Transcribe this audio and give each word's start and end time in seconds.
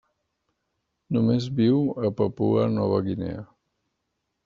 Només 1.17 1.47
viu 1.61 1.79
a 2.09 2.13
Papua 2.23 2.67
Nova 2.81 3.01
Guinea. 3.11 3.49